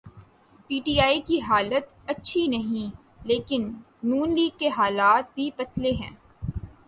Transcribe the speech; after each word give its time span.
P 0.69 0.79
T 0.85 0.99
I 0.99 1.19
کی 1.21 1.39
حالت 1.41 1.93
اچھی 2.07 2.45
نہیں 2.47 2.89
لیکن 3.25 3.71
نون 4.03 4.33
لیگ 4.35 4.57
کے 4.59 4.67
حالات 4.67 5.33
بھی 5.35 5.49
پتلے 5.55 5.91
ہیں۔ 5.91 6.11